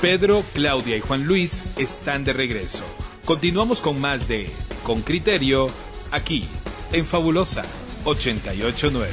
[0.00, 2.84] Pedro, Claudia y Juan Luis están de regreso.
[3.24, 4.48] Continuamos con más de
[4.84, 5.68] Con Criterio
[6.12, 6.46] aquí
[6.92, 7.62] en Fabulosa
[8.04, 9.10] 889.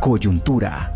[0.00, 0.95] Coyuntura.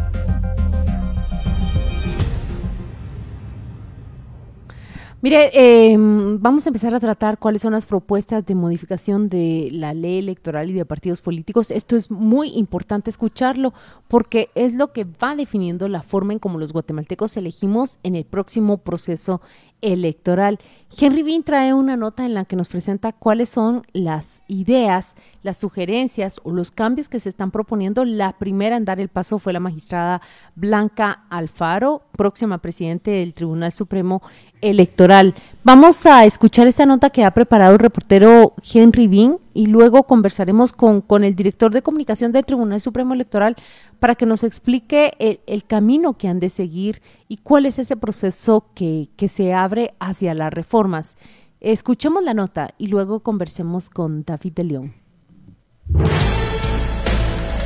[5.23, 9.93] Mire, eh, vamos a empezar a tratar cuáles son las propuestas de modificación de la
[9.93, 11.71] ley electoral y de partidos políticos.
[11.71, 13.75] Esto es muy importante escucharlo
[14.09, 18.25] porque es lo que va definiendo la forma en cómo los guatemaltecos elegimos en el
[18.25, 19.43] próximo proceso
[19.81, 20.59] electoral.
[20.99, 25.57] Henry Bean trae una nota en la que nos presenta cuáles son las ideas, las
[25.57, 28.05] sugerencias o los cambios que se están proponiendo.
[28.05, 30.21] La primera en dar el paso fue la magistrada
[30.57, 34.21] Blanca Alfaro, próxima presidente del Tribunal Supremo
[34.61, 35.35] Electoral.
[35.63, 40.73] Vamos a escuchar esta nota que ha preparado el reportero Henry Bean y luego conversaremos
[40.73, 43.57] con, con el director de comunicación del Tribunal Supremo Electoral
[43.99, 45.13] para que nos explique
[45.47, 49.93] el, camino que han de seguir y cuál es ese proceso que, que se abre
[50.01, 51.19] hacia las reformas.
[51.61, 54.95] Escuchemos la nota y luego conversemos con David de León.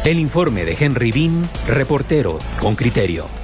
[0.05, 3.44] El informe de Henry Bean, reportero con criterio.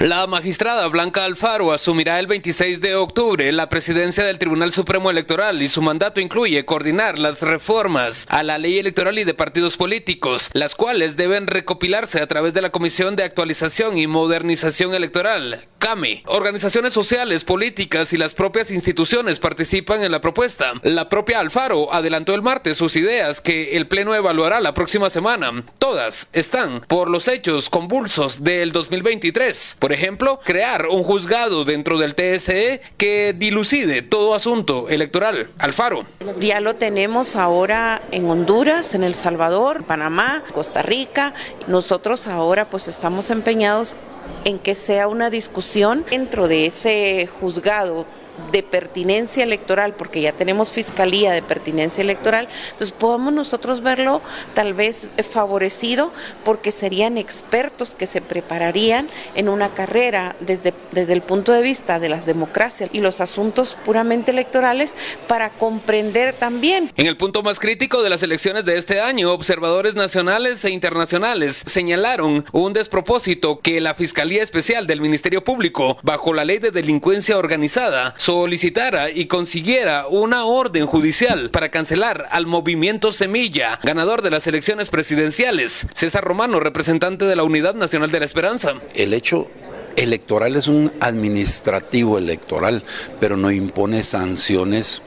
[0.00, 5.60] La magistrada Blanca Alfaro asumirá el 26 de octubre la presidencia del Tribunal Supremo Electoral
[5.60, 10.50] y su mandato incluye coordinar las reformas a la ley electoral y de partidos políticos,
[10.52, 16.22] las cuales deben recopilarse a través de la Comisión de Actualización y Modernización Electoral, CAME.
[16.26, 20.74] Organizaciones sociales, políticas y las propias instituciones participan en la propuesta.
[20.84, 25.64] La propia Alfaro adelantó el martes sus ideas que el Pleno evaluará la próxima semana.
[25.80, 29.78] Todas están por los hechos convulsos del 2023.
[29.88, 35.48] Por ejemplo, crear un juzgado dentro del TSE que dilucide todo asunto electoral.
[35.56, 36.04] Alfaro.
[36.38, 41.32] Ya lo tenemos ahora en Honduras, en El Salvador, Panamá, Costa Rica.
[41.68, 43.96] Nosotros ahora pues estamos empeñados
[44.44, 48.04] en que sea una discusión dentro de ese juzgado
[48.52, 54.22] de pertinencia electoral, porque ya tenemos fiscalía de pertinencia electoral, entonces podemos nosotros verlo
[54.54, 56.12] tal vez favorecido
[56.44, 61.98] porque serían expertos que se prepararían en una carrera desde, desde el punto de vista
[61.98, 64.94] de las democracias y los asuntos puramente electorales
[65.26, 66.92] para comprender también.
[66.96, 71.62] En el punto más crítico de las elecciones de este año, observadores nacionales e internacionales
[71.66, 77.38] señalaron un despropósito que la Fiscalía Especial del Ministerio Público, bajo la ley de delincuencia
[77.38, 84.46] organizada, solicitara y consiguiera una orden judicial para cancelar al movimiento Semilla, ganador de las
[84.46, 85.86] elecciones presidenciales.
[85.94, 88.74] César Romano, representante de la Unidad Nacional de la Esperanza.
[88.94, 89.48] El hecho
[89.96, 92.84] electoral es un administrativo electoral,
[93.18, 95.00] pero no impone sanciones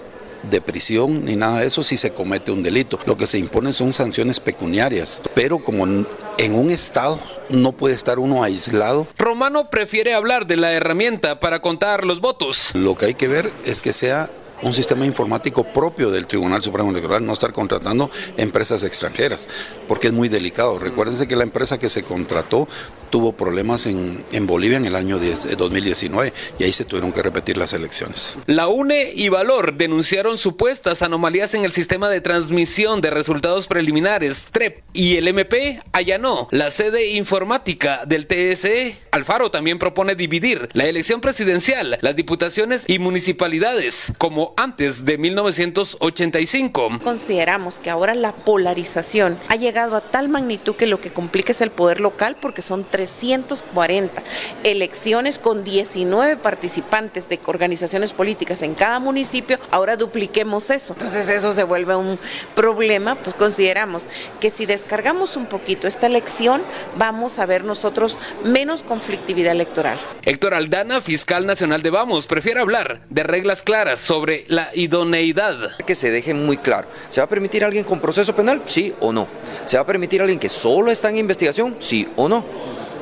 [0.50, 2.98] de prisión ni nada de eso si se comete un delito.
[3.06, 7.20] Lo que se impone son sanciones pecuniarias, pero como en un estado
[7.52, 9.08] no puede estar uno aislado.
[9.18, 12.72] Romano prefiere hablar de la herramienta para contar los votos.
[12.74, 14.30] Lo que hay que ver es que sea
[14.62, 19.48] un sistema informático propio del Tribunal Supremo Electoral, no estar contratando empresas extranjeras,
[19.88, 20.78] porque es muy delicado.
[20.78, 22.68] Recuérdense que la empresa que se contrató
[23.12, 27.22] tuvo problemas en, en Bolivia en el año 10, 2019 y ahí se tuvieron que
[27.22, 28.38] repetir las elecciones.
[28.48, 34.48] La UNE y Valor denunciaron supuestas anomalías en el sistema de transmisión de resultados preliminares
[34.52, 38.98] TREP y el MP allanó la sede informática del TSE.
[39.12, 47.00] Alfaro también propone dividir la elección presidencial, las diputaciones y municipalidades como antes de 1985.
[47.04, 51.62] Consideramos que ahora la polarización ha llegado a tal magnitud que lo que complica es
[51.62, 54.22] el poder local porque son 340
[54.64, 60.94] elecciones con 19 participantes de organizaciones políticas en cada municipio, ahora dupliquemos eso.
[60.94, 62.20] Entonces eso se vuelve un
[62.54, 64.06] problema, pues consideramos
[64.40, 66.62] que si descargamos un poquito esta elección,
[66.98, 69.98] vamos a ver nosotros menos conflictividad electoral.
[70.24, 75.76] Héctor Aldana, fiscal nacional de Vamos, prefiere hablar de reglas claras sobre la idoneidad.
[75.86, 76.88] Que se deje muy claro.
[77.10, 78.62] ¿Se va a permitir a alguien con proceso penal?
[78.68, 79.28] Sí o no.
[79.66, 81.78] ¿Se va a permitir a alguien que solo está en investigación?
[81.80, 82.46] Sí o no.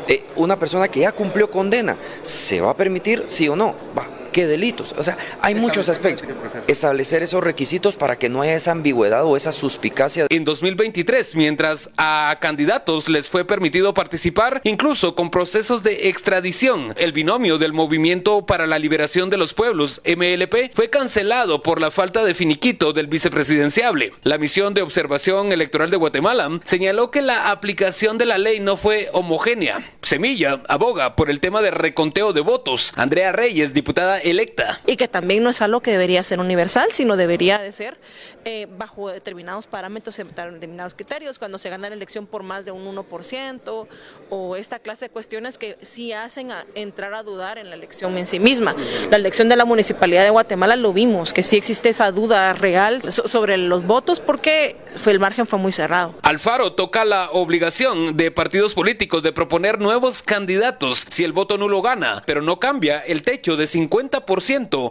[0.10, 3.26] Eh, una persona que ya cumplió condena, ¿se va a permitir?
[3.28, 3.76] Sí o no.
[3.96, 4.19] Va.
[4.40, 4.96] ¿Qué delitos?
[4.98, 6.30] O sea, hay muchos aspectos.
[6.66, 10.28] Establecer esos requisitos para que no haya esa ambigüedad o esa suspicacia.
[10.30, 17.12] En 2023, mientras a candidatos les fue permitido participar incluso con procesos de extradición, el
[17.12, 22.24] binomio del Movimiento para la Liberación de los Pueblos, MLP, fue cancelado por la falta
[22.24, 24.14] de finiquito del vicepresidenciable.
[24.24, 28.78] La misión de observación electoral de Guatemala señaló que la aplicación de la ley no
[28.78, 29.82] fue homogénea.
[30.02, 32.94] Semilla aboga por el tema de reconteo de votos.
[32.96, 34.80] Andrea Reyes, diputada electa.
[34.86, 37.98] Y que también no es algo que debería ser universal, sino debería de ser
[38.46, 42.86] eh, bajo determinados parámetros, determinados criterios, cuando se gana la elección por más de un
[42.96, 43.88] 1%
[44.30, 48.28] o esta clase de cuestiones que sí hacen entrar a dudar en la elección en
[48.28, 48.76] sí misma.
[49.10, 53.02] La elección de la Municipalidad de Guatemala lo vimos, que sí existe esa duda real
[53.12, 56.16] sobre los votos porque fue, el margen fue muy cerrado.
[56.22, 61.82] Alfaro toca la obligación de partidos políticos de proponer nuevos candidatos si el voto nulo
[61.82, 64.09] gana, pero no cambia el techo de 50%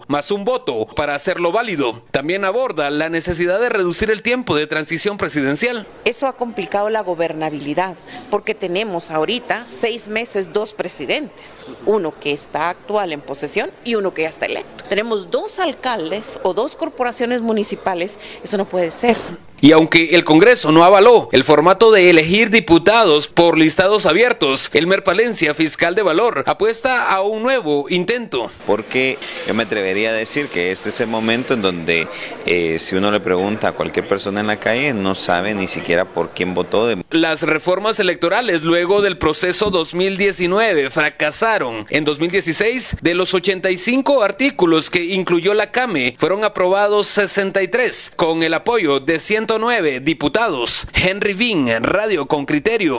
[0.08, 2.02] más un voto para hacerlo válido.
[2.10, 5.86] También aborda la necesidad de reducir el tiempo de transición presidencial.
[6.04, 7.96] Eso ha complicado la gobernabilidad
[8.30, 14.14] porque tenemos ahorita seis meses dos presidentes, uno que está actual en posesión y uno
[14.14, 14.84] que ya está electo.
[14.88, 19.16] Tenemos dos alcaldes o dos corporaciones municipales, eso no puede ser.
[19.60, 25.02] Y aunque el Congreso no avaló el formato de elegir diputados por listados abiertos, Elmer
[25.02, 28.52] Palencia, fiscal de valor, apuesta a un nuevo intento.
[28.66, 29.18] Porque
[29.48, 32.06] yo me atrevería a decir que este es el momento en donde
[32.46, 36.04] eh, si uno le pregunta a cualquier persona en la calle, no sabe ni siquiera
[36.04, 36.88] por quién votó.
[37.10, 41.84] Las reformas electorales luego del proceso 2019 fracasaron.
[41.90, 48.54] En 2016, de los 85 artículos que incluyó la CAME, fueron aprobados 63 con el
[48.54, 50.86] apoyo de 100 109 diputados.
[50.92, 52.98] Henry Bean, Radio con Criterio.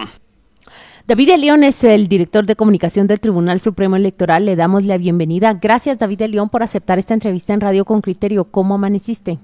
[1.05, 4.45] David León es el director de comunicación del Tribunal Supremo Electoral.
[4.45, 5.53] Le damos la bienvenida.
[5.53, 8.45] Gracias, David León, por aceptar esta entrevista en Radio con Criterio.
[8.45, 9.37] ¿Cómo amaneciste?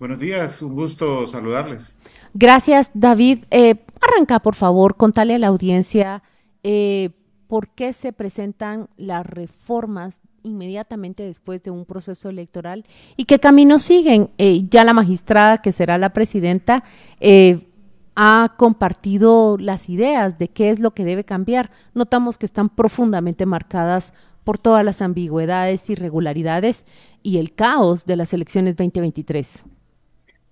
[0.00, 2.00] Buenos días, un gusto saludarles.
[2.34, 3.44] Gracias, David.
[3.52, 6.24] Eh, arranca, por favor, contale a la audiencia
[6.64, 7.10] eh,
[7.46, 12.84] por qué se presentan las reformas inmediatamente después de un proceso electoral
[13.16, 14.30] y qué camino siguen.
[14.38, 16.84] Eh, ya la magistrada, que será la presidenta,
[17.20, 17.68] eh,
[18.14, 21.70] ha compartido las ideas de qué es lo que debe cambiar.
[21.94, 24.12] Notamos que están profundamente marcadas
[24.44, 26.84] por todas las ambigüedades, irregularidades
[27.22, 29.64] y el caos de las elecciones 2023.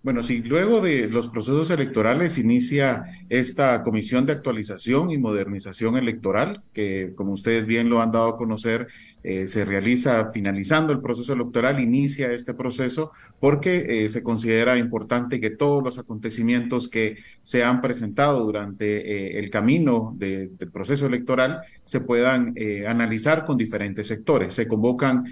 [0.03, 6.63] Bueno, sí, luego de los procesos electorales inicia esta comisión de actualización y modernización electoral,
[6.73, 8.87] que como ustedes bien lo han dado a conocer,
[9.23, 15.39] eh, se realiza finalizando el proceso electoral, inicia este proceso porque eh, se considera importante
[15.39, 21.61] que todos los acontecimientos que se han presentado durante eh, el camino del proceso electoral
[21.85, 22.55] se puedan
[22.87, 24.55] analizar con diferentes sectores.
[24.55, 25.25] Se convocan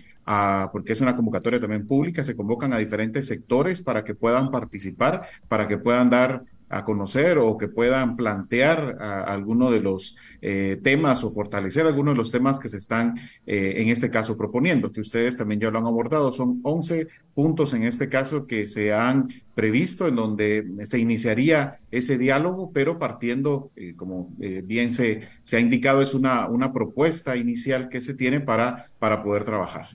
[0.72, 5.22] porque es una convocatoria también pública, se convocan a diferentes sectores para que puedan participar,
[5.48, 11.24] para que puedan dar a conocer o que puedan plantear alguno de los eh, temas
[11.24, 13.16] o fortalecer algunos de los temas que se están
[13.46, 16.30] eh, en este caso proponiendo, que ustedes también ya lo han abordado.
[16.30, 22.18] Son 11 puntos en este caso que se han previsto en donde se iniciaría ese
[22.18, 25.22] diálogo, pero partiendo, eh, como bien se,
[25.52, 29.88] ha indicado, es una, una propuesta inicial que se tiene para poder trabajar.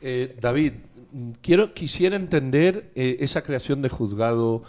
[0.00, 0.72] Eh, David,
[1.42, 4.62] quiero, quisiera entender eh, esa creación de juzgado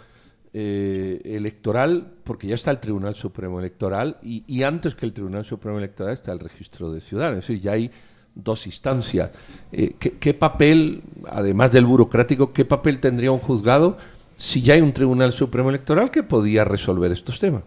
[0.52, 5.78] eh, electoral, porque ya está el Tribunal Supremo Electoral y, antes que el Tribunal Supremo
[5.78, 7.90] Electoral está el registro de ciudadanos, es decir, ya hay
[8.34, 9.30] dos instancias.
[9.70, 13.96] ¿qué, papel, además del burocrático, qué papel tendría un juzgado
[14.36, 17.62] si ya hay un Tribunal Supremo Electoral que podía resolver estos temas?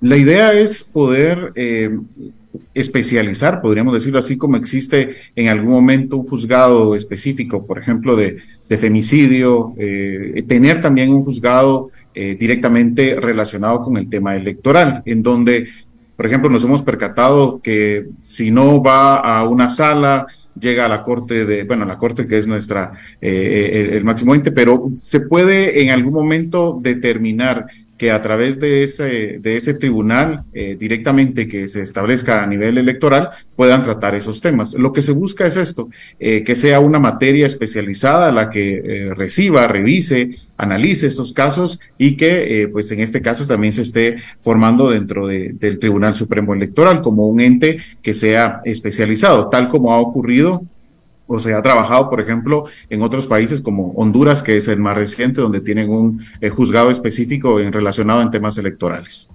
[0.00, 1.52] La idea es poder
[2.74, 8.36] especializar, podríamos decirlo así, como existe en algún momento un juzgado específico, por ejemplo, de,
[8.78, 15.68] femicidio, eh, tener también un juzgado eh, directamente relacionado con el tema electoral, en donde,
[16.16, 20.26] por ejemplo, nos hemos percatado que si no va a una sala,
[20.58, 24.52] llega a la corte de, bueno, la corte que es nuestra, eh, el, máximo ente,
[24.52, 27.66] pero se puede en algún momento determinar
[28.02, 32.76] que a través de ese, de ese tribunal eh, directamente que se establezca a nivel
[32.76, 34.74] electoral puedan tratar esos temas.
[34.74, 39.14] Lo que se busca es esto, eh, que sea una materia especializada la que eh,
[39.14, 44.90] reciba, revise, analice estos casos y que pues en este caso también se esté formando
[44.90, 50.64] dentro del Tribunal Supremo Electoral como un ente que sea especializado, tal como ha ocurrido
[51.26, 54.96] o se ha trabajado, por ejemplo, en otros países como Honduras, que es el más
[54.96, 59.30] reciente, donde tienen un eh, juzgado específico en, relacionado en temas electorales.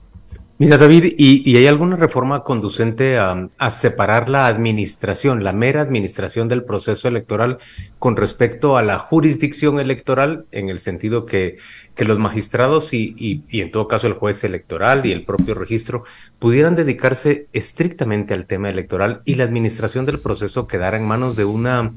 [0.60, 6.64] Mira, David, ¿y, hay alguna reforma conducente a, separar la administración, la mera administración del
[6.64, 7.60] proceso electoral
[8.00, 11.58] con respecto a la jurisdicción electoral, en el sentido que,
[11.98, 16.06] los magistrados y, y, en todo caso el juez electoral y el propio registro
[16.40, 21.46] pudieran dedicarse estrictamente al tema electoral y la administración del proceso quedara en manos de
[21.46, 21.92] una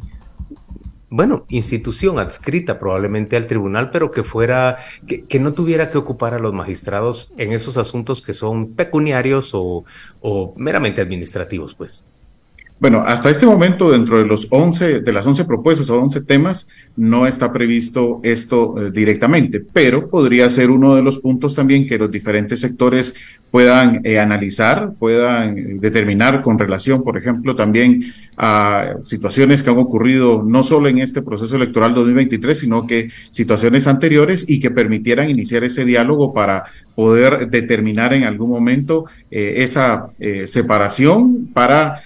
[1.10, 6.38] bueno, institución adscrita probablemente al tribunal, pero que fuera, que, no tuviera que ocupar a
[6.38, 9.84] los magistrados en esos asuntos que son pecuniarios o,
[10.56, 12.06] meramente administrativos, pues.
[12.78, 16.68] Bueno, hasta este momento, dentro de los 11, de las 11 propuestas o 11 temas,
[17.00, 21.96] no está previsto esto eh, directamente, pero podría ser uno de los puntos también que
[21.96, 23.14] los diferentes sectores
[23.50, 28.04] puedan eh, analizar, puedan eh, determinar con relación, por ejemplo, también
[28.36, 33.86] a situaciones que han ocurrido no solo en este proceso electoral 2023, sino que situaciones
[33.86, 36.64] anteriores y que permitieran iniciar ese diálogo para
[36.94, 40.10] poder determinar en algún momento esa
[40.46, 42.00] separación para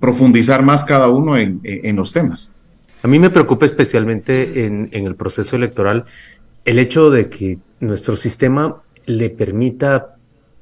[0.00, 2.52] profundizar más cada uno en, los temas.
[3.04, 6.06] A mí me preocupa especialmente en, el proceso electoral
[6.64, 10.16] el hecho de que nuestro sistema le permita,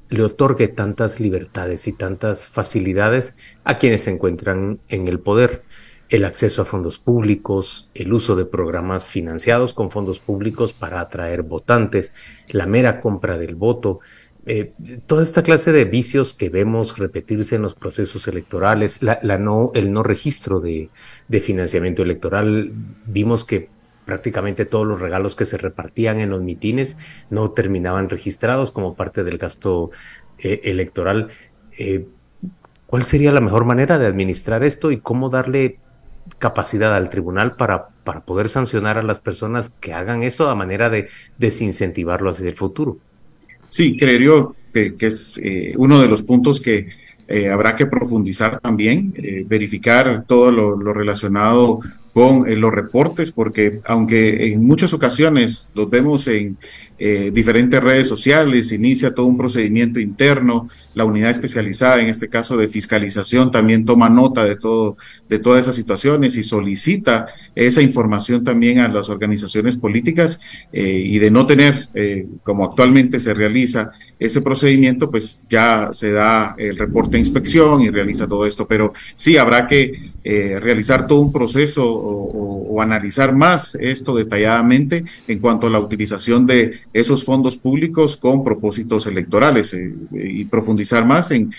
[0.09, 5.63] le otorgue tantas libertades y tantas facilidades a quienes se encuentran en el poder.
[6.09, 11.43] El acceso a fondos públicos, el uso de programas financiados con fondos públicos para atraer
[11.45, 12.13] votantes,
[12.49, 14.01] la mera compra del voto,
[14.45, 14.73] eh,
[15.07, 19.93] toda esta clase de vicios que vemos repetirse en los procesos electorales, la, no, el
[19.93, 20.91] no registro de,
[21.41, 22.73] financiamiento electoral,
[23.07, 23.69] vimos que
[24.05, 26.99] prácticamente todos los regalos que se repartían en los mitines
[27.31, 29.91] no terminaban registrados como parte del gasto
[30.39, 31.29] eh, electoral.
[31.79, 32.07] Eh,
[32.87, 35.79] ¿Cuál sería la mejor manera de administrar esto y cómo darle
[36.39, 40.91] capacidad al tribunal para, para poder sancionar a las personas que hagan eso a manera
[40.91, 42.99] de desincentivarlo hacia el futuro?
[43.69, 46.89] Sí, creo que, que es eh, uno de los puntos que
[47.33, 51.81] eh, habrá que profundizar también, eh, verificar todo lo, lo relacionado
[52.13, 56.59] con los reportes, porque aunque en muchas ocasiones los vemos en
[57.05, 62.57] eh, diferentes redes sociales, inicia todo un procedimiento interno, la unidad especializada, en este caso
[62.57, 64.97] de fiscalización, también toma nota de todo,
[65.29, 70.39] de todas esas situaciones y solicita esa información también a las organizaciones políticas
[70.73, 73.91] eh, y de no tener, eh, como actualmente se realiza
[74.21, 78.93] ese procedimiento, pues ya se da el reporte de inspección y realiza todo esto, pero
[79.17, 85.71] sí habrá que realizar todo un proceso o analizar más esto detalladamente en cuanto a
[85.71, 91.53] la utilización de esos fondos públicos con propósitos electorales eh, y profundizar más en,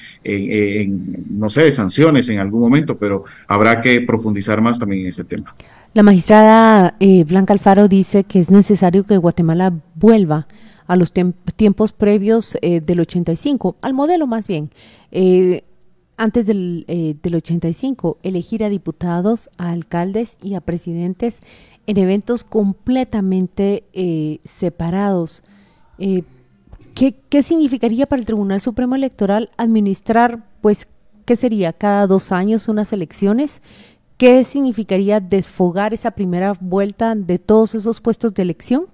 [1.30, 5.56] no sé, sanciones en algún momento, pero habrá que profundizar más también en este tema.
[5.94, 10.48] La magistrada eh, Blanca Alfaro dice que es necesario que Guatemala vuelva
[10.88, 11.14] a los
[11.56, 14.70] tiempos previos eh, del 85, al modelo más bien.
[16.18, 16.86] antes del,
[17.22, 21.40] del 85, elegir a diputados, a alcaldes y a presidentes
[21.88, 25.44] en eventos completamente eh, separados.
[25.98, 26.24] Eh,
[26.96, 30.88] ¿qué, ¿qué, significaría para el Tribunal Supremo Electoral administrar, pues,
[31.26, 33.62] qué sería, cada dos años unas elecciones?
[34.18, 38.86] ¿Qué significaría desfogar esa primera vuelta de todos esos puestos de elección?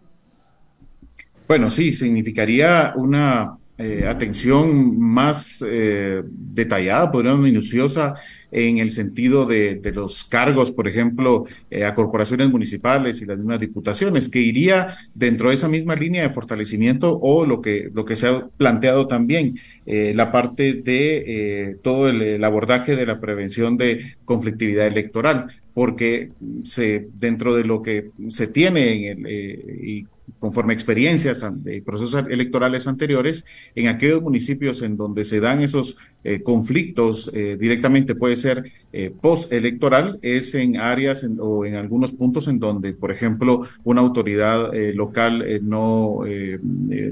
[1.47, 8.13] Bueno, sí, significaría una eh, atención más eh, detallada, podríamos minuciosa,
[8.51, 13.59] en el sentido de, los cargos, por ejemplo, eh, a corporaciones municipales y las mismas
[13.59, 18.15] diputaciones, que iría dentro de esa misma línea de fortalecimiento o lo que, lo que
[18.15, 24.87] se ha planteado también, la parte de todo el, abordaje de la prevención de conflictividad
[24.87, 26.31] electoral, porque
[26.63, 29.31] se, dentro de lo que se tiene en el,
[29.83, 35.97] y conforme experiencias de procesos electorales anteriores, en aquellos municipios en donde se dan esos
[36.23, 42.47] eh, conflictos eh, directamente, puede ser eh, post-electoral, es en áreas o en algunos puntos
[42.47, 46.19] en donde, por ejemplo, una autoridad local no,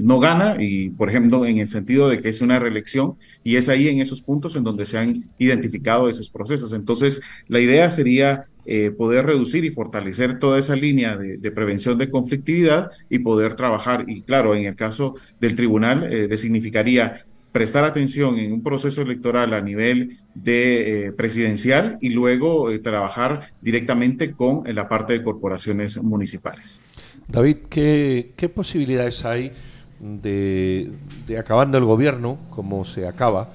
[0.02, 3.68] no gana y, por ejemplo, en el sentido de que es una reelección y es
[3.68, 6.72] ahí en esos puntos en donde se han identificado esos procesos.
[6.72, 12.10] Entonces, la idea sería eh, poder reducir y fortalecer toda esa línea de, prevención de
[12.10, 14.04] conflictividad y poder trabajar.
[14.06, 19.54] Y claro, en el caso del tribunal, eh, significaría prestar atención en un proceso electoral
[19.54, 26.80] a nivel de eh, presidencial y luego trabajar directamente con la parte de corporaciones municipales.
[27.26, 29.52] David, ¿qué, posibilidades hay
[30.00, 30.90] de,
[31.26, 33.48] de acabando el gobierno, como se acaba,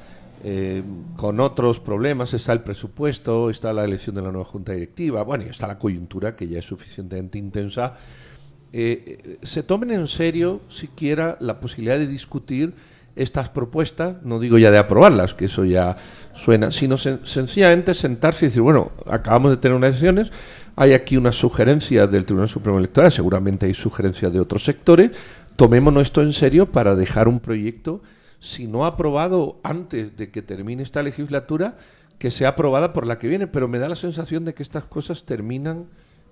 [0.45, 0.83] eh,
[1.15, 5.45] con otros problemas, está el presupuesto, está la elección de la nueva junta directiva, bueno,
[5.45, 7.95] y está la coyuntura que ya es suficientemente intensa,
[8.73, 12.73] eh, eh, se tomen en serio siquiera la posibilidad de discutir
[13.15, 15.97] estas propuestas, no digo ya de aprobarlas, que eso ya
[16.33, 20.31] suena, sino sencillamente sentarse y decir, bueno, acabamos de tener unas elecciones,
[20.75, 25.11] hay aquí una sugerencia del Tribunal Supremo Electoral, seguramente hay sugerencias de otros sectores,
[25.55, 28.01] tomémonos esto en serio para dejar un proyecto
[28.39, 31.77] si no aprobado antes de que termine esta legislatura,
[32.17, 34.85] que sea aprobada por la que viene, pero me da la sensación de que estas
[34.85, 35.87] cosas terminan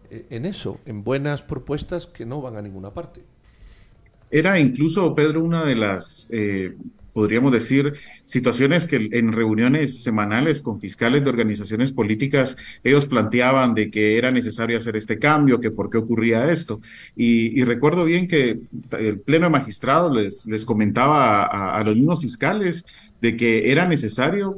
[0.10, 3.22] eh, en eso, en buenas propuestas que no van a ninguna parte.
[4.32, 6.76] Era incluso, Pedro, una de las, eh,
[7.14, 7.94] podríamos decir,
[8.26, 14.32] situaciones que en reuniones semanales con fiscales de organizaciones políticas, ellos planteaban de que era
[14.32, 16.80] necesario hacer este cambio, que por qué ocurría esto.
[17.16, 18.60] Y, recuerdo bien que
[18.98, 22.86] el Pleno de Magistrados les, les comentaba a los mismos fiscales
[23.22, 24.56] de que era necesario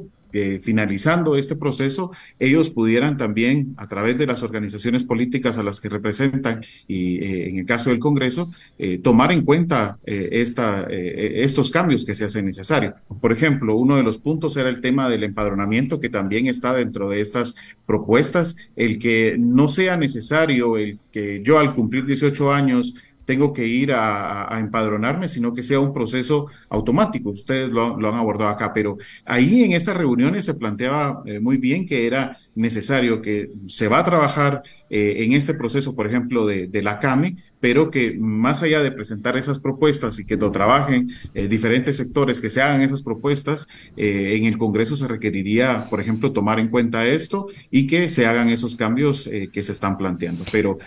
[0.60, 5.88] finalizando este proceso, ellos pudieran también, a través de las organizaciones políticas a las que
[5.88, 11.70] representan y eh, en el caso del Congreso, eh, tomar en cuenta eh, esta, estos
[11.70, 12.94] cambios que se hacen necesarios.
[13.20, 17.08] Por ejemplo, uno de los puntos era el tema del empadronamiento, que también está dentro
[17.08, 17.54] de estas
[17.86, 22.94] propuestas, el que no sea necesario el que yo al cumplir 18 años
[23.24, 27.30] tengo que ir a, empadronarme, sino que sea un proceso automático.
[27.30, 31.86] Ustedes lo, han abordado acá, pero ahí en esas reuniones se planteaba eh, muy bien
[31.86, 36.82] que era necesario que se va a trabajar eh, en este proceso, por ejemplo, de,
[36.82, 41.48] la CAME, pero que más allá de presentar esas propuestas y que lo trabajen eh,
[41.48, 46.30] diferentes sectores, que se hagan esas propuestas, eh, en el Congreso se requeriría, por ejemplo,
[46.32, 50.44] tomar en cuenta esto y que se hagan esos cambios que se están planteando.
[50.52, 50.78] Pero,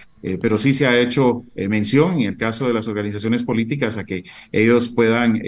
[0.41, 4.24] pero sí se ha hecho mención en el caso de las organizaciones políticas a que
[4.51, 5.41] ellos puedan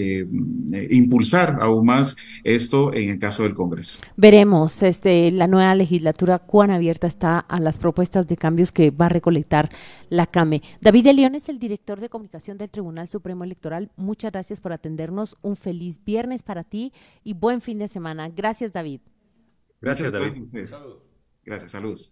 [0.89, 3.99] impulsar aún más esto en el caso del Congreso.
[4.17, 5.75] Veremos este, la nueva
[6.09, 9.69] legislatura cuán abierta está a las propuestas de cambios que va a recolectar
[10.09, 10.61] la CAME.
[10.81, 13.91] David de León es el director de comunicación del Tribunal Supremo Electoral.
[13.95, 15.37] Muchas gracias por atendernos.
[15.41, 18.29] Un feliz viernes para ti y buen fin de semana.
[18.29, 19.01] Gracias, David.
[19.81, 20.43] Gracias, David.
[21.45, 22.11] Gracias, saludos.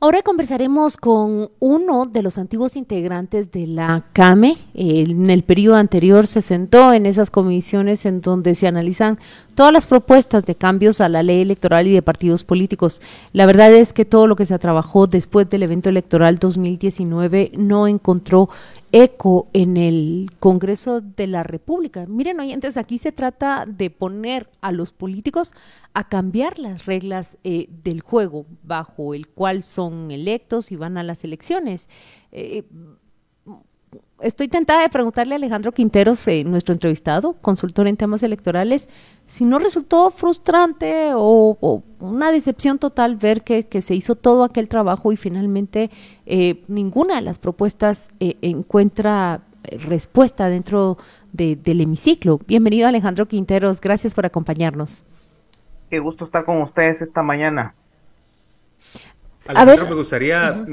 [0.00, 4.56] Ahora conversaremos con uno de los antiguos integrantes de la CAME.
[4.72, 9.18] En el periodo anterior se sentó en esas comisiones en donde se analizan
[9.56, 13.02] todas las propuestas de cambios a la ley electoral y de partidos políticos.
[13.32, 17.88] La verdad es que todo lo que se trabajó después del evento electoral 2019 no
[17.88, 18.48] encontró
[18.92, 22.06] eco en el Congreso de la República.
[22.06, 25.52] Miren, oyentes, aquí se trata de poner a los políticos
[25.94, 31.02] a cambiar las reglas eh, del juego bajo el cual son electos y van a
[31.02, 31.88] las elecciones.
[32.32, 32.64] Eh,
[34.20, 38.88] estoy tentada de preguntarle a Alejandro Quinteros, eh, nuestro entrevistado, consultor en temas electorales,
[39.26, 45.12] si no resultó frustrante o, una decepción total ver que, se hizo todo aquel trabajo
[45.12, 45.90] y finalmente
[46.26, 49.40] eh, ninguna de las propuestas eh, encuentra
[49.86, 50.96] respuesta dentro
[51.32, 52.40] del hemiciclo.
[52.46, 55.04] Bienvenido Alejandro Quinteros, gracias por acompañarnos.
[55.90, 57.74] Qué gusto estar con ustedes esta mañana.
[59.46, 60.64] Alejandro, me gustaría,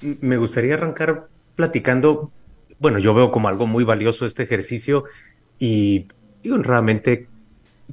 [0.00, 2.30] me gustaría arrancar platicando
[2.78, 5.04] bueno, yo veo como algo muy valioso este ejercicio
[5.58, 6.08] y,
[6.50, 7.28] honradamente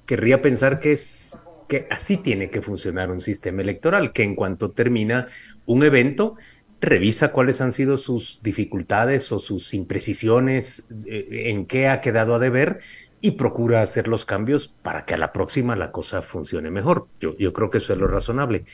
[0.06, 1.39] querría pensar que es
[1.70, 5.28] que así tiene que funcionar un sistema electoral, que en cuanto termina
[5.65, 6.36] un evento,
[6.82, 12.39] revisa cuáles han sido sus dificultades o sus imprecisiones, eh, en qué ha quedado a
[12.39, 12.80] deber
[13.22, 17.08] y procura hacer los cambios para que a la próxima la cosa funcione mejor.
[17.22, 18.65] Yo, yo creo que eso es lo razonable.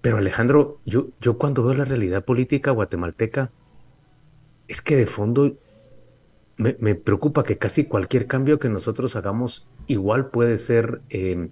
[0.00, 3.52] Pero Alejandro, yo, yo cuando veo la realidad política guatemalteca,
[4.72, 5.58] es que de fondo
[6.56, 11.50] me, preocupa que casi cualquier cambio que nosotros hagamos igual puede ser eh,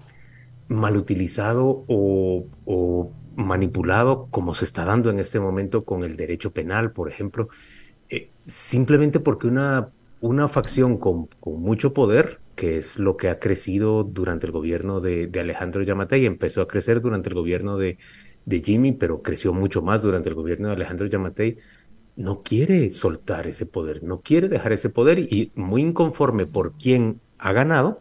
[0.69, 6.93] mal utilizado o, manipulado como se está dando en este momento con el derecho penal,
[6.93, 7.49] por ejemplo,
[8.09, 14.05] eh, simplemente porque una, una facción con, mucho poder, que es lo que ha crecido
[14.05, 17.99] durante el gobierno de, Alejandro Yamatei, empezó a crecer durante el gobierno de,
[18.47, 21.57] de Jimmy, pero creció mucho más durante el gobierno de Alejandro Yamatei,
[22.17, 27.21] no quiere soltar ese poder, no quiere dejar ese poder y muy inconforme por quien
[27.39, 28.01] ha ganado,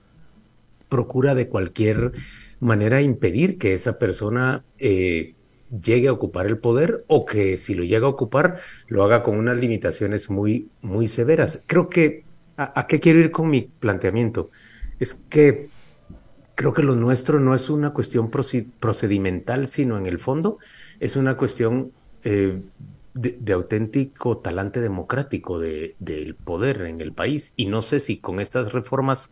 [0.90, 2.12] procura de cualquier
[2.60, 5.36] manera impedir que esa persona eh,
[5.70, 9.38] llegue a ocupar el poder o que si lo llega a ocupar lo haga con
[9.38, 11.64] unas limitaciones muy, muy severas.
[11.68, 12.26] Creo que,
[12.58, 14.50] ¿a, qué quiero ir con mi planteamiento?
[15.00, 15.70] Es que
[16.56, 20.58] creo que lo nuestro no es una cuestión procedimental, sino en el fondo
[21.00, 21.94] es una cuestión
[22.24, 22.62] eh,
[23.14, 27.54] de, auténtico talante democrático de, del poder en el país.
[27.56, 29.32] Y no sé si con estas reformas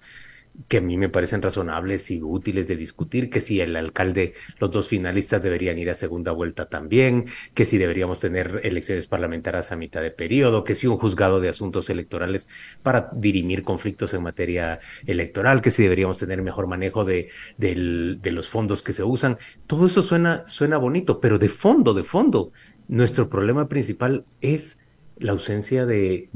[0.67, 4.71] que a mí me parecen razonables y útiles de discutir, que si el alcalde, los
[4.71, 9.75] dos finalistas deberían ir a segunda vuelta también, que si deberíamos tener elecciones parlamentarias a
[9.75, 12.49] mitad de periodo, que si un juzgado de asuntos electorales
[12.81, 18.49] para dirimir conflictos en materia electoral, que si deberíamos tener mejor manejo de, de los
[18.49, 19.37] fondos que se usan.
[19.67, 22.51] Todo eso suena, suena bonito, pero de fondo, de fondo,
[22.87, 26.29] nuestro problema principal es la ausencia de,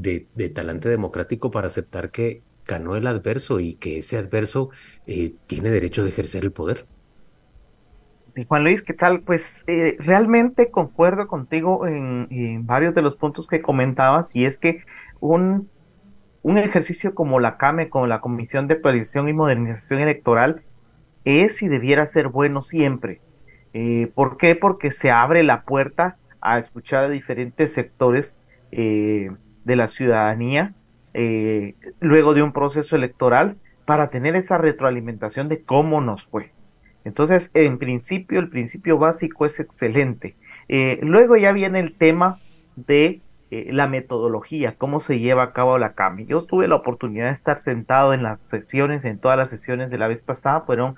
[0.54, 4.70] talante democrático para aceptar que ganó el adverso y que ese adverso
[5.06, 6.84] eh, tiene derecho de ejercer el poder.
[8.48, 9.20] Juan Luis, ¿qué tal?
[9.20, 14.84] Pues eh, realmente concuerdo contigo en, varios de los puntos que comentabas y es que
[15.20, 15.68] un,
[16.42, 20.62] un ejercicio como la CAME, como la Comisión de Actualización y Modernización Electoral,
[21.24, 23.20] es y debiera ser bueno siempre.
[23.74, 24.54] Eh, ¿Por qué?
[24.54, 28.36] Porque se abre la puerta a escuchar a diferentes sectores
[28.72, 29.30] eh,
[29.64, 30.74] de la ciudadanía
[31.14, 36.50] eh, luego de un proceso electoral para tener esa retroalimentación de cómo nos fue.
[37.04, 40.36] Entonces, en principio, el principio básico es excelente.
[40.68, 42.38] luego ya viene el tema
[42.76, 46.26] de la metodología, cómo se lleva a cabo la CAMI.
[46.26, 49.98] Yo tuve la oportunidad de estar sentado en las sesiones, en todas las sesiones de
[49.98, 50.94] la vez pasada, fueron,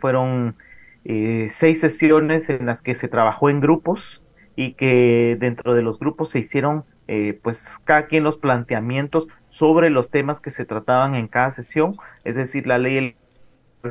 [0.00, 0.56] fueron
[1.04, 4.22] eh, seis sesiones en las que se trabajó en grupos
[4.54, 9.90] y que dentro de los grupos se hicieron eh, pues cada quien los planteamientos sobre
[9.90, 13.16] los temas que se trataban en cada sesión, es decir, la ley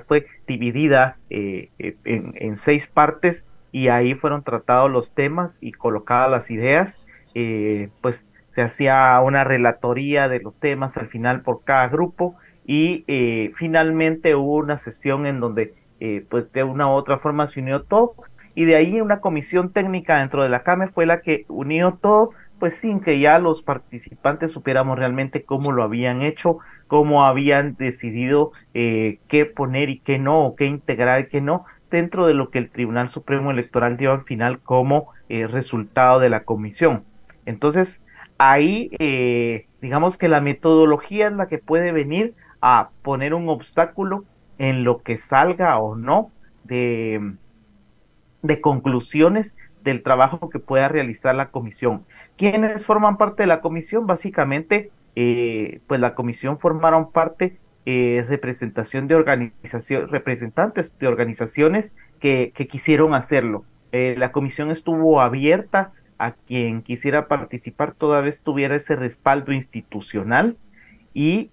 [0.08, 6.50] fue dividida eh, en, seis partes y ahí fueron tratados los temas y colocadas las
[6.50, 7.06] ideas,
[8.02, 13.04] pues se hacía una relatoría de los temas al final por cada grupo y
[13.56, 17.84] finalmente hubo una sesión en donde eh, pues de una u otra forma se unió
[17.84, 18.16] todo
[18.56, 22.32] y de ahí una comisión técnica dentro de la CAME fue la que unió todo
[22.58, 28.52] pues sin que ya los participantes supiéramos realmente cómo lo habían hecho, cómo habían decidido
[28.74, 32.50] eh, qué poner y qué no, o qué integrar y qué no, dentro de lo
[32.50, 37.04] que el Tribunal Supremo Electoral dio al final como eh, resultado de la comisión.
[37.46, 38.04] Entonces,
[38.40, 38.90] ahí
[39.82, 44.26] digamos que la metodología es la que puede venir a poner un obstáculo
[44.62, 46.30] en lo que salga o no
[46.66, 47.34] de,
[48.44, 52.06] de conclusiones del trabajo que pueda realizar la comisión.
[52.38, 54.06] ¿Quiénes forman parte de la comisión?
[54.06, 62.54] Básicamente, eh, pues la comisión formaron parte eh, representación de organización, representantes de organizaciones que,
[62.70, 63.66] quisieron hacerlo.
[63.92, 70.56] Eh, la comisión estuvo abierta a quien quisiera participar toda vez tuviera ese respaldo institucional
[71.16, 71.50] y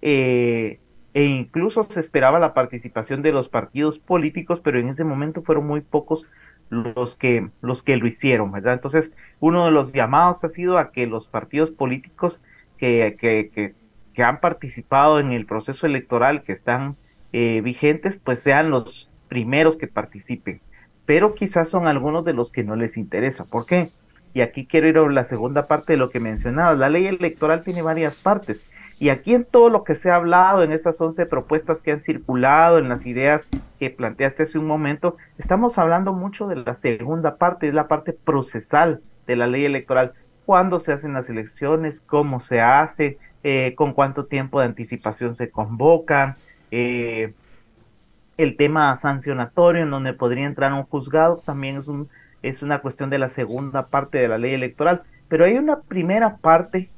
[1.13, 5.65] e incluso se esperaba la participación de los partidos políticos, pero en ese momento fueron
[5.65, 6.25] muy pocos
[6.69, 8.73] los que los que lo hicieron, ¿verdad?
[8.73, 12.39] Entonces, uno de los llamados ha sido a que los partidos políticos
[12.77, 16.97] que, que, que, han participado en el proceso electoral, que están
[17.31, 20.59] eh, vigentes, pues sean los primeros que participen.
[21.05, 23.45] Pero quizás son algunos de los que no les interesa.
[23.45, 23.91] ¿Por qué?
[24.33, 26.73] Y aquí quiero ir a la segunda parte de lo que mencionaba.
[26.75, 28.65] La ley electoral tiene varias partes
[28.99, 32.01] y aquí en todo lo que se ha hablado, en esas 11 propuestas que han
[32.01, 33.47] circulado, en las ideas
[33.79, 38.11] que planteaste hace un momento, estamos hablando mucho de la segunda parte, es la parte
[38.11, 40.11] procesal de la ley electoral.
[40.45, 42.01] ¿Cuándo se hacen las elecciones?
[42.01, 43.17] ¿Cómo se hace?
[43.43, 46.35] Eh, ¿Con cuánto tiempo de anticipación se convocan?
[46.71, 47.33] Eh,
[48.35, 52.09] el tema sancionatorio en donde podría entrar un juzgado también es, un,
[52.41, 55.03] es una cuestión de la segunda parte de la ley electoral.
[55.29, 56.89] Pero hay una primera parte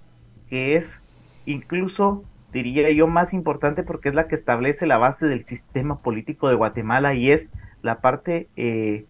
[0.50, 1.00] que es
[1.46, 2.24] incluso
[2.54, 6.56] diría yo más importante porque es la que establece la base del sistema político de
[6.56, 7.50] Guatemala y es
[7.82, 9.06] la parte eh,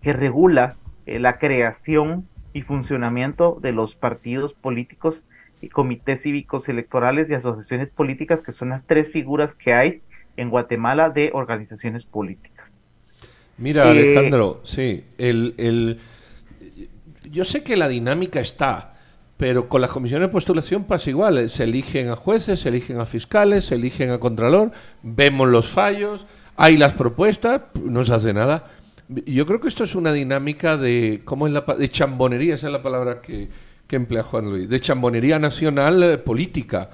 [0.00, 5.22] que regula eh, la creación y funcionamiento de los partidos políticos
[5.60, 10.02] y comités cívicos electorales y asociaciones políticas que son las tres figuras que hay
[10.36, 12.78] en Guatemala de organizaciones políticas.
[13.58, 16.00] Mira, eh, Alejandro, sí, el, el,
[17.30, 18.91] yo sé que la dinámica está,
[19.42, 21.36] pero con las comisiones de postulación pasa igual.
[21.36, 24.70] Eh, se eligen a jueces, se eligen a fiscales, se eligen a contralor,
[25.02, 28.70] vemos los fallos, hay las propuestas, no se hace nada.
[29.08, 32.72] Yo creo que esto es una dinámica de, ¿cómo es la, de chambonería, esa es
[32.72, 33.48] la palabra que,
[33.90, 36.90] emplea Juan Luis, de chambonería nacional eh, política.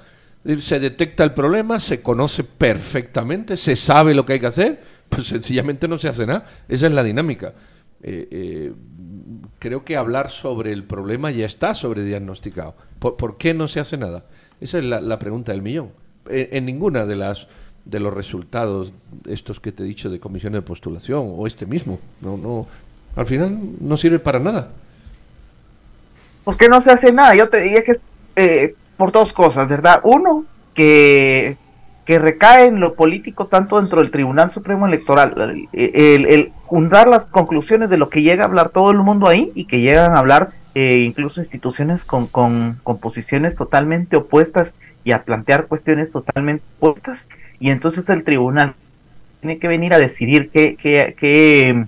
[0.59, 5.27] Se detecta el problema, se conoce perfectamente, se sabe lo que hay que hacer, pues
[5.27, 6.45] sencillamente no se hace nada.
[6.67, 7.53] Esa es la dinámica.
[8.01, 8.73] Eh,
[9.59, 12.75] creo que hablar sobre el problema ya está sobrediagnosticado.
[12.99, 14.23] ¿Por, ¿Por qué no se hace nada?
[14.61, 15.91] Esa es la, pregunta del millón.
[16.27, 17.47] En, ninguna de las
[17.85, 18.93] de los resultados
[19.25, 22.67] estos que te he dicho de comisiones de postulación o este mismo, no, no,
[23.15, 24.69] al final no sirve para nada.
[26.43, 27.35] ¿Por qué no se hace nada?
[27.35, 27.99] Yo te diría que
[28.35, 30.01] eh, por dos cosas, ¿verdad?
[30.03, 31.57] Uno, que
[32.09, 37.91] que recae en lo político tanto dentro del Tribunal Supremo Electoral, el, juntar las conclusiones
[37.91, 40.49] de lo que llega a hablar todo el mundo ahí y que llegan a hablar
[40.73, 47.29] eh, incluso instituciones con, con, posiciones totalmente opuestas y a plantear cuestiones totalmente opuestas.
[47.59, 48.73] Y entonces el tribunal
[49.41, 51.85] tiene que venir a decidir qué, qué, qué,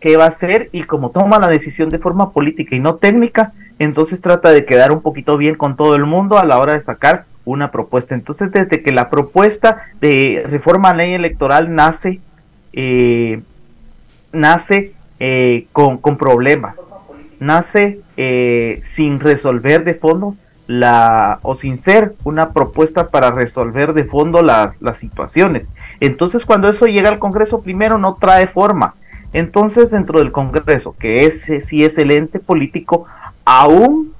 [0.00, 3.52] qué va a hacer y como toma la decisión de forma política y no técnica,
[3.78, 6.80] entonces trata de quedar un poquito bien con todo el mundo a la hora de
[6.80, 8.14] sacar una propuesta.
[8.14, 12.20] Entonces, desde que la propuesta de reforma a ley electoral nace,
[12.72, 13.40] eh,
[14.32, 16.80] nace eh, con, problemas,
[17.38, 20.36] nace eh, sin resolver de fondo
[20.66, 25.68] la o sin ser una propuesta para resolver de fondo las situaciones.
[25.98, 28.94] Entonces cuando eso llega al Congreso primero no trae forma.
[29.32, 33.06] Entonces dentro del Congreso, que ese sí es el ente político,
[33.44, 34.12] aún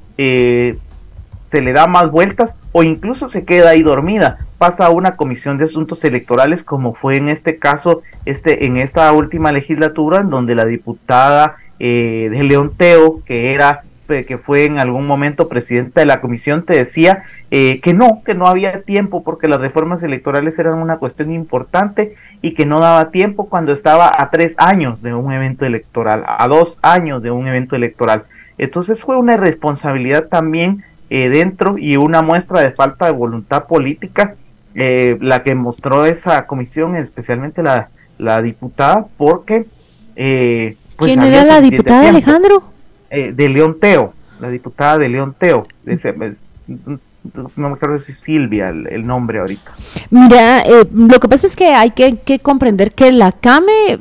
[1.50, 4.38] se le da más vueltas o incluso se queda ahí dormida.
[4.58, 9.12] Pasa a una comisión de asuntos electorales como fue en este caso, este, en esta
[9.12, 13.82] última legislatura, en donde la diputada eh, de León Teo, que era
[14.26, 18.34] que fue en algún momento presidenta de la comisión, te decía eh, que no, que
[18.34, 23.10] no había tiempo porque las reformas electorales eran una cuestión importante y que no daba
[23.10, 27.46] tiempo cuando estaba a tres años de un evento electoral, a dos años de un
[27.46, 28.24] evento electoral.
[28.58, 34.36] Entonces fue una irresponsabilidad también eh, dentro y una muestra de falta de voluntad política
[34.76, 39.66] eh, la que mostró esa comisión, especialmente la, la diputada, porque...
[40.14, 42.62] Eh, pues ¿Quién era la diputada, Alejandro?
[43.10, 45.66] de León Teo, la diputada de León Teo.
[45.84, 49.72] no me acuerdo si Silvia el, nombre ahorita.
[50.10, 50.62] Mira,
[50.94, 53.98] lo que pasa es que hay que, que comprender que la CAME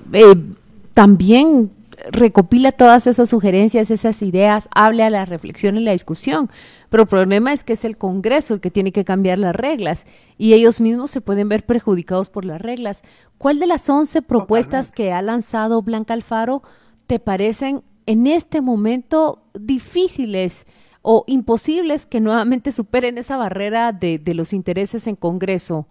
[0.93, 1.71] también
[2.11, 6.49] recopila todas esas sugerencias, esas ideas, hable a la reflexión y la discusión.
[6.89, 10.05] Pero el problema es que es el Congreso el que tiene que cambiar las reglas
[10.37, 13.01] y ellos mismos se pueden ver perjudicados por las reglas.
[13.37, 16.61] ¿Cuál de las 11 propuestas que ha lanzado Blanca Alfaro
[17.07, 20.65] te parecen en este momento difíciles
[21.01, 25.87] o imposibles que nuevamente superen esa barrera de, los intereses en Congreso?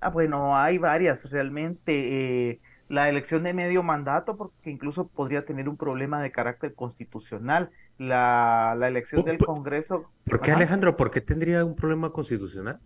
[0.00, 2.50] Ah, bueno, hay varias realmente.
[2.50, 2.60] Eh,
[2.92, 7.70] la elección de medio mandato, porque incluso podría tener un problema de carácter constitucional.
[7.96, 10.10] La, la elección del Congreso.
[10.26, 10.94] ¿Por qué, Alejandro?
[10.94, 12.80] ¿Por qué tendría un problema constitucional?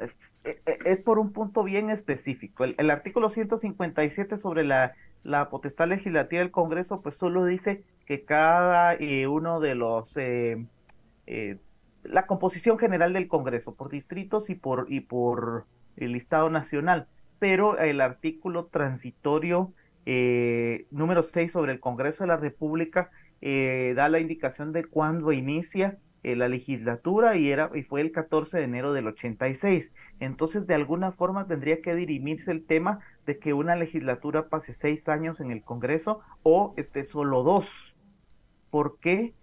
[0.00, 2.64] Es, e, e, es por un punto bien específico.
[2.64, 8.94] El, artículo 157 sobre la, la, potestad legislativa del Congreso, pues solo dice que cada
[8.94, 10.16] eh, uno de los.
[10.16, 10.66] Eh,
[11.28, 11.58] eh,
[12.02, 17.06] la composición general del Congreso, por distritos y por, y por el Estado nacional
[17.42, 19.72] pero el artículo transitorio
[20.06, 25.32] eh, número 6 sobre el Congreso de la República eh, da la indicación de cuándo
[25.32, 29.92] inicia eh, la legislatura y, era, y fue el 14 de enero del 86.
[30.20, 35.08] Entonces, de alguna forma tendría que dirimirse el tema de que una legislatura pase seis
[35.08, 37.96] años en el Congreso o esté solo dos.
[38.70, 39.34] ¿Por qué?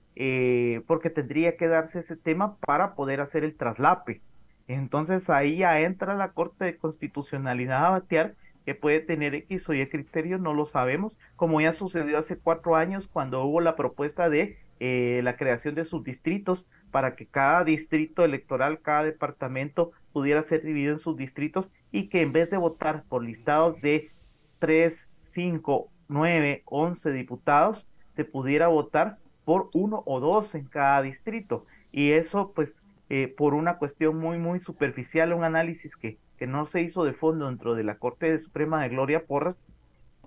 [0.86, 4.22] porque tendría que darse ese tema para poder hacer el traslape.
[4.70, 9.74] Entonces ahí ya entra la Corte de Constitucionalidad a batear que puede tener X o
[9.74, 14.30] Y criterio, no lo sabemos, como ya sucedió hace cuatro años cuando hubo la propuesta
[14.30, 20.62] de eh, la creación de subdistritos para que cada distrito electoral, cada departamento pudiera ser
[20.62, 24.12] dividido en subdistritos y que en vez de votar por listados de
[24.60, 31.66] 3, 5, 9, 11 diputados, se pudiera votar por uno o dos en cada distrito.
[31.92, 36.66] Y eso pues eh, por una cuestión muy, muy superficial, un análisis que, que no
[36.68, 39.66] se hizo de fondo dentro de la Corte Suprema de Gloria Porras,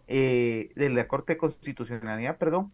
[0.08, 2.72] eh, de la Corte de Constitucionalidad, perdón,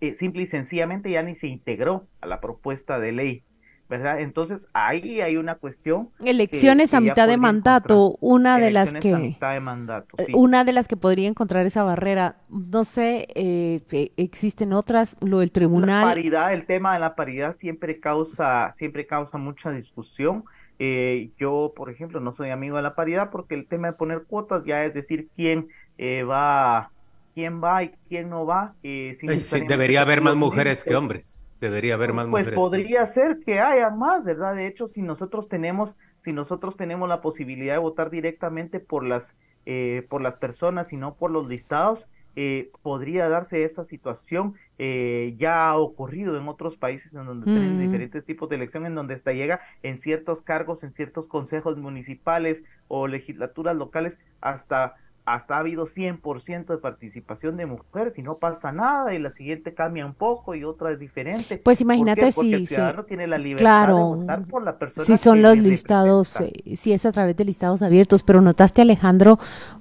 [0.00, 3.44] eh, simple y sencillamente ya ni se integró a la propuesta de ley.
[3.92, 4.20] ¿Verdad?
[4.20, 6.08] Entonces ahí hay una cuestión.
[6.24, 9.14] Elecciones a mitad de mandato, una de las que.
[9.14, 12.36] mitad de mandato, eh, Una de las que podría encontrar esa barrera.
[12.48, 13.82] No sé, eh,
[14.16, 16.06] existen otras, lo del tribunal.
[16.06, 20.44] La paridad, el tema de la paridad siempre causa, siempre causa mucha discusión.
[20.78, 24.22] Eh, yo, por ejemplo, no soy amigo de la paridad porque el tema de poner
[24.22, 25.68] cuotas ya es decir quién
[26.00, 26.90] va,
[27.34, 28.74] quién va y quién no va.
[28.82, 31.41] debería haber más mujeres que hombres.
[31.62, 34.56] Debería haber más pues podría ser que haya más, ¿verdad?
[34.56, 39.36] De hecho, si nosotros tenemos, si nosotros tenemos la posibilidad de votar directamente por las,
[39.64, 44.54] eh, por las personas y no por los listados, eh, podría darse esa situación.
[44.78, 47.80] Eh, ya ha ocurrido en otros países en donde tienen mm.
[47.80, 52.64] diferentes tipos de elección, en donde hasta llega en ciertos cargos, en ciertos consejos municipales
[52.88, 58.72] o legislaturas locales, hasta hasta ha habido 100% de participación de mujeres y no pasa
[58.72, 61.58] nada y la siguiente cambia un poco y otra es diferente.
[61.58, 65.40] Pues imagínate si el ciudadano tiene la libertad de votar por la persona si son
[65.40, 69.38] los listados, eh, si es a través de listados abiertos, pero notaste Alejandro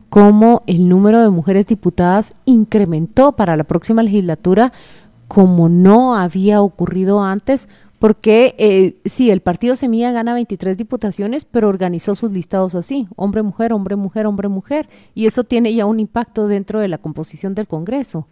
[0.09, 4.71] cómo el número de mujeres diputadas incrementó para la próxima legislatura
[5.27, 7.67] como no había ocurrido antes
[8.01, 13.73] porque eh, sí, el partido Semilla gana 23 diputaciones, pero organizó sus listados así, hombre-mujer,
[13.73, 18.27] hombre-mujer, hombre-mujer, y eso tiene ya un impacto dentro de la composición del Congreso.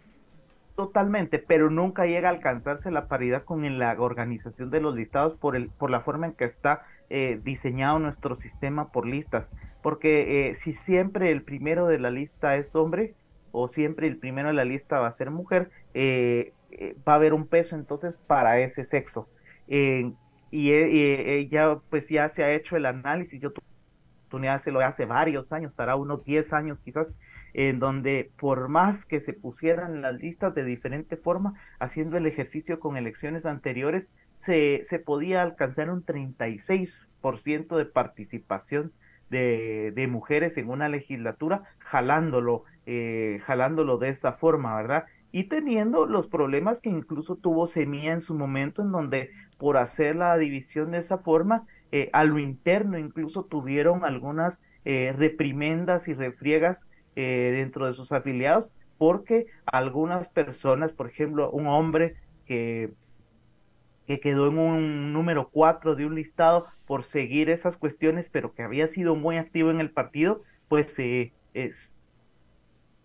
[0.74, 5.54] Totalmente, pero nunca llega a alcanzarse la paridad con la organización de los listados por,
[5.54, 9.52] el, por la forma en que está eh, diseñado nuestro sistema por listas,
[9.82, 13.14] porque eh, si siempre el primero de la lista es hombre
[13.52, 16.54] o siempre el primero de la lista va a ser mujer, eh,
[17.06, 19.28] va a haber un peso entonces para ese sexo
[19.70, 20.16] y,
[20.50, 23.52] y, ya pues ya se ha hecho el análisis, yo
[24.62, 27.16] se lo hace varios años, hará unos 10 años quizás,
[27.52, 32.78] en donde por más que se pusieran las listas de diferente forma, haciendo el ejercicio
[32.78, 38.92] con elecciones anteriores, se, se podía alcanzar un 36% de participación
[39.30, 45.04] de, de, mujeres en una legislatura, jalándolo, eh, jalándolo de esa forma, ¿verdad?
[45.32, 50.16] Y teniendo los problemas que incluso tuvo Semilla en su momento, en donde por hacer
[50.16, 56.14] la división de esa forma, eh, a lo interno incluso tuvieron algunas eh, reprimendas y
[56.14, 62.90] refriegas eh, dentro de sus afiliados porque algunas personas, por ejemplo, un hombre que,
[64.06, 68.62] que quedó en un número 4 de un listado por seguir esas cuestiones, pero que
[68.62, 70.98] había sido muy activo en el partido, pues
[71.54, 71.92] es,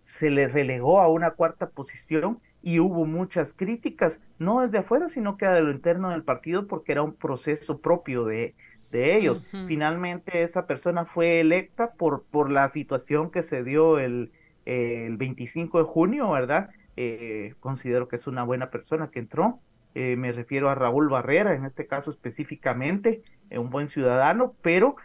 [0.05, 5.37] se le relegó a una cuarta posición y hubo muchas críticas, no desde afuera, sino
[5.37, 8.55] que de lo interno del partido, porque era un proceso propio de,
[8.91, 9.43] de ellos.
[9.65, 14.31] Finalmente esa persona fue electa por, por la situación que se dio el,
[14.65, 16.69] el 25 de junio, ¿verdad?
[16.95, 19.61] Eh, considero que es una buena persona que entró.
[19.93, 24.95] Eh, me refiero a Raúl Barrera, en este caso específicamente, eh, un buen ciudadano, pero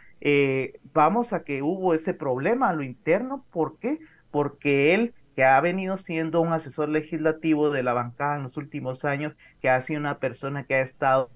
[0.93, 3.45] vamos a que hubo ese problema a lo interno.
[3.51, 3.99] ¿Por qué?
[4.31, 9.05] Porque él que ha venido siendo un asesor legislativo de la bancada en los últimos
[9.05, 11.29] años, que ha sido una persona que ha estado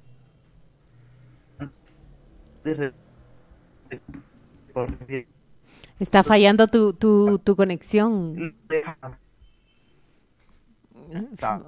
[5.99, 8.55] Está fallando tu, tu, tu conexión.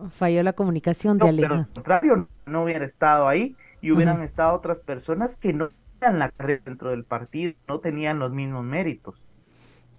[0.10, 1.68] Falló la comunicación de Alejandro.
[1.74, 6.62] contrario, no hubiera estado ahí y hubieran estado otras personas que no tenían la carrera
[6.66, 9.22] dentro del partido, no tenían los mismos méritos.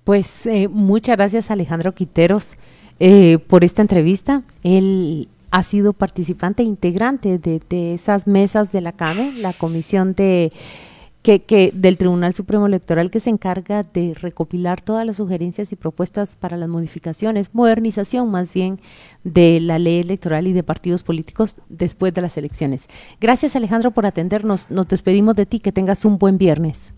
[0.09, 2.57] Pues eh, muchas gracias Alejandro Quiteros
[2.99, 4.43] eh, por esta entrevista.
[4.63, 10.51] Él ha sido participante integrante de, esas mesas de la CAME, la Comisión de
[11.23, 16.37] que, del Tribunal Supremo Electoral que se encarga de recopilar todas las sugerencias y propuestas
[16.37, 18.81] para las modificaciones, modernización más bien
[19.25, 22.87] de la ley electoral y de partidos políticos después de las elecciones.
[23.21, 24.71] Gracias Alejandro por atendernos.
[24.71, 25.61] Nos despedimos de ti.
[25.61, 26.95] Que tengas un buen viernes.